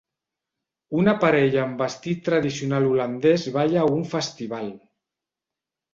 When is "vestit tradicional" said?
1.85-2.89